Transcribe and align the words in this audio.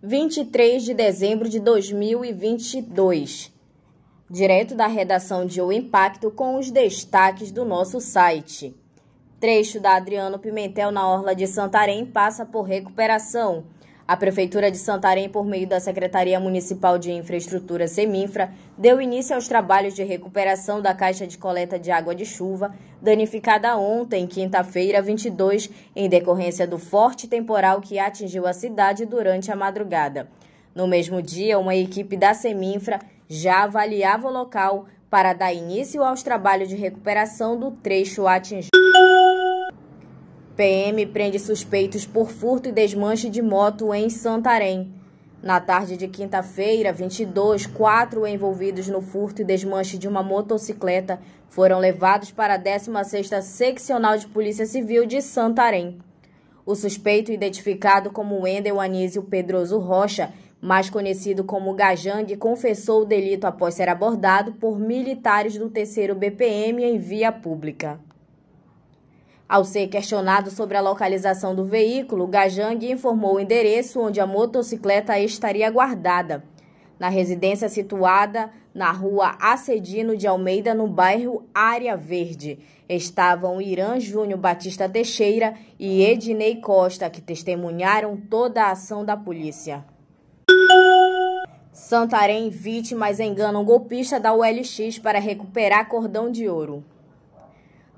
23 0.00 0.84
de 0.84 0.94
dezembro 0.94 1.48
de 1.48 1.58
2022. 1.58 3.52
Direto 4.30 4.76
da 4.76 4.86
redação 4.86 5.44
de 5.44 5.60
O 5.60 5.72
Impacto 5.72 6.30
com 6.30 6.56
os 6.56 6.70
destaques 6.70 7.50
do 7.50 7.64
nosso 7.64 8.00
site. 8.00 8.76
Trecho 9.40 9.80
da 9.80 9.96
Adriano 9.96 10.38
Pimentel 10.38 10.92
na 10.92 11.08
Orla 11.08 11.34
de 11.34 11.48
Santarém 11.48 12.06
passa 12.06 12.46
por 12.46 12.62
recuperação. 12.62 13.64
A 14.08 14.16
Prefeitura 14.16 14.70
de 14.70 14.78
Santarém, 14.78 15.28
por 15.28 15.44
meio 15.44 15.68
da 15.68 15.78
Secretaria 15.78 16.40
Municipal 16.40 16.98
de 16.98 17.12
Infraestrutura 17.12 17.86
Seminfra, 17.86 18.50
deu 18.78 19.02
início 19.02 19.36
aos 19.36 19.46
trabalhos 19.46 19.92
de 19.92 20.02
recuperação 20.02 20.80
da 20.80 20.94
caixa 20.94 21.26
de 21.26 21.36
coleta 21.36 21.78
de 21.78 21.90
água 21.90 22.14
de 22.14 22.24
chuva, 22.24 22.74
danificada 23.02 23.76
ontem, 23.76 24.26
quinta-feira, 24.26 25.02
22, 25.02 25.68
em 25.94 26.08
decorrência 26.08 26.66
do 26.66 26.78
forte 26.78 27.28
temporal 27.28 27.82
que 27.82 27.98
atingiu 27.98 28.46
a 28.46 28.54
cidade 28.54 29.04
durante 29.04 29.52
a 29.52 29.56
madrugada. 29.56 30.26
No 30.74 30.86
mesmo 30.86 31.20
dia, 31.20 31.58
uma 31.58 31.76
equipe 31.76 32.16
da 32.16 32.32
Seminfra 32.32 33.00
já 33.28 33.64
avaliava 33.64 34.26
o 34.26 34.32
local 34.32 34.86
para 35.10 35.34
dar 35.34 35.52
início 35.52 36.02
aos 36.02 36.22
trabalhos 36.22 36.70
de 36.70 36.76
recuperação 36.76 37.60
do 37.60 37.72
trecho 37.72 38.26
atingido. 38.26 38.77
PM 40.58 41.06
prende 41.06 41.38
suspeitos 41.38 42.04
por 42.04 42.32
furto 42.32 42.68
e 42.68 42.72
desmanche 42.72 43.30
de 43.30 43.40
moto 43.40 43.94
em 43.94 44.10
Santarém. 44.10 44.92
Na 45.40 45.60
tarde 45.60 45.96
de 45.96 46.08
quinta-feira, 46.08 46.92
22, 46.92 47.64
quatro 47.66 48.26
envolvidos 48.26 48.88
no 48.88 49.00
furto 49.00 49.40
e 49.40 49.44
desmanche 49.44 49.96
de 49.96 50.08
uma 50.08 50.20
motocicleta 50.20 51.20
foram 51.48 51.78
levados 51.78 52.32
para 52.32 52.54
a 52.54 52.58
16ª 52.58 53.40
Seccional 53.40 54.18
de 54.18 54.26
Polícia 54.26 54.66
Civil 54.66 55.06
de 55.06 55.22
Santarém. 55.22 56.00
O 56.66 56.74
suspeito, 56.74 57.30
identificado 57.30 58.10
como 58.10 58.40
Wendel 58.40 58.80
Anísio 58.80 59.22
Pedroso 59.22 59.78
Rocha, 59.78 60.32
mais 60.60 60.90
conhecido 60.90 61.44
como 61.44 61.72
Gajang, 61.72 62.36
confessou 62.36 63.02
o 63.02 63.06
delito 63.06 63.46
após 63.46 63.74
ser 63.74 63.88
abordado 63.88 64.54
por 64.54 64.76
militares 64.76 65.56
do 65.56 65.70
3 65.70 66.14
BPM 66.16 66.82
em 66.82 66.98
via 66.98 67.30
pública. 67.30 68.00
Ao 69.48 69.64
ser 69.64 69.88
questionado 69.88 70.50
sobre 70.50 70.76
a 70.76 70.80
localização 70.82 71.54
do 71.54 71.64
veículo, 71.64 72.26
Gajang 72.26 72.90
informou 72.92 73.36
o 73.36 73.40
endereço 73.40 73.98
onde 73.98 74.20
a 74.20 74.26
motocicleta 74.26 75.18
estaria 75.18 75.70
guardada, 75.70 76.44
na 76.98 77.08
residência 77.08 77.66
situada 77.66 78.50
na 78.74 78.92
rua 78.92 79.36
Acedino 79.40 80.14
de 80.14 80.26
Almeida, 80.26 80.74
no 80.74 80.86
bairro 80.86 81.44
Área 81.54 81.96
Verde. 81.96 82.58
Estavam 82.86 83.60
Irã 83.60 83.98
Júnior 83.98 84.38
Batista 84.38 84.86
Teixeira 84.86 85.54
e 85.78 86.04
Ednei 86.04 86.56
Costa, 86.56 87.08
que 87.08 87.20
testemunharam 87.22 88.16
toda 88.16 88.64
a 88.64 88.72
ação 88.72 89.02
da 89.02 89.16
polícia. 89.16 89.82
Santarém, 91.72 92.50
vítimas 92.50 93.18
enganam 93.18 93.64
golpista 93.64 94.20
da 94.20 94.34
ULX 94.34 94.98
para 94.98 95.18
recuperar 95.18 95.88
cordão 95.88 96.30
de 96.30 96.48
ouro. 96.48 96.84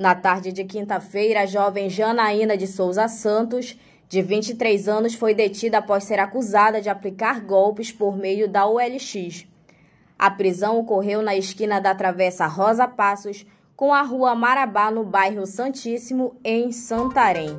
Na 0.00 0.14
tarde 0.14 0.50
de 0.50 0.64
quinta-feira, 0.64 1.42
a 1.42 1.46
jovem 1.46 1.90
Janaína 1.90 2.56
de 2.56 2.66
Souza 2.66 3.06
Santos, 3.06 3.78
de 4.08 4.22
23 4.22 4.88
anos, 4.88 5.14
foi 5.14 5.34
detida 5.34 5.76
após 5.76 6.04
ser 6.04 6.18
acusada 6.18 6.80
de 6.80 6.88
aplicar 6.88 7.42
golpes 7.42 7.92
por 7.92 8.16
meio 8.16 8.48
da 8.48 8.64
OLX. 8.66 9.46
A 10.18 10.30
prisão 10.30 10.78
ocorreu 10.78 11.20
na 11.20 11.36
esquina 11.36 11.78
da 11.82 11.94
Travessa 11.94 12.46
Rosa 12.46 12.88
Passos 12.88 13.44
com 13.76 13.92
a 13.92 14.00
Rua 14.00 14.34
Marabá, 14.34 14.90
no 14.90 15.04
bairro 15.04 15.44
Santíssimo, 15.44 16.34
em 16.42 16.72
Santarém. 16.72 17.58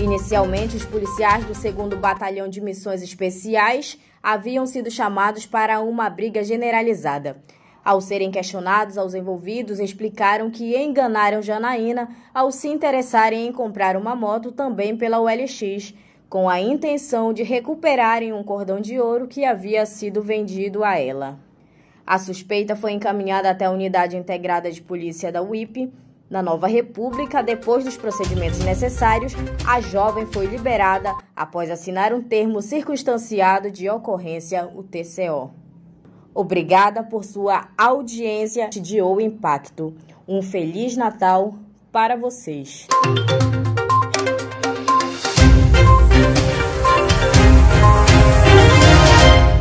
Inicialmente, 0.00 0.78
os 0.78 0.86
policiais 0.86 1.44
do 1.44 1.52
2 1.52 2.00
Batalhão 2.00 2.48
de 2.48 2.62
Missões 2.62 3.02
Especiais 3.02 3.98
haviam 4.22 4.64
sido 4.64 4.90
chamados 4.90 5.44
para 5.44 5.78
uma 5.82 6.08
briga 6.08 6.42
generalizada. 6.42 7.36
Ao 7.84 8.00
serem 8.00 8.30
questionados, 8.30 8.96
os 8.96 9.12
envolvidos 9.12 9.80
explicaram 9.80 10.50
que 10.50 10.76
enganaram 10.76 11.42
Janaína 11.42 12.08
ao 12.32 12.52
se 12.52 12.68
interessarem 12.68 13.48
em 13.48 13.52
comprar 13.52 13.96
uma 13.96 14.14
moto 14.14 14.52
também 14.52 14.96
pela 14.96 15.18
OLX, 15.18 15.92
com 16.28 16.48
a 16.48 16.60
intenção 16.60 17.32
de 17.32 17.42
recuperarem 17.42 18.32
um 18.32 18.44
cordão 18.44 18.80
de 18.80 19.00
ouro 19.00 19.26
que 19.26 19.44
havia 19.44 19.84
sido 19.84 20.22
vendido 20.22 20.84
a 20.84 20.96
ela. 20.96 21.38
A 22.06 22.18
suspeita 22.18 22.76
foi 22.76 22.92
encaminhada 22.92 23.50
até 23.50 23.64
a 23.64 23.70
Unidade 23.70 24.16
Integrada 24.16 24.70
de 24.70 24.80
Polícia 24.80 25.32
da 25.32 25.42
UIP. 25.42 25.92
Na 26.30 26.40
Nova 26.40 26.66
República, 26.66 27.42
depois 27.42 27.84
dos 27.84 27.96
procedimentos 27.96 28.60
necessários, 28.60 29.34
a 29.66 29.80
jovem 29.80 30.24
foi 30.26 30.46
liberada 30.46 31.12
após 31.36 31.68
assinar 31.68 32.14
um 32.14 32.22
termo 32.22 32.62
circunstanciado 32.62 33.70
de 33.70 33.90
ocorrência, 33.90 34.70
o 34.74 34.82
TCO. 34.82 35.61
Obrigada 36.34 37.02
por 37.02 37.24
sua 37.24 37.68
audiência 37.76 38.68
de 38.68 39.02
O 39.02 39.20
Impacto. 39.20 39.94
Um 40.26 40.42
Feliz 40.42 40.96
Natal 40.96 41.54
para 41.90 42.16
vocês. 42.16 42.86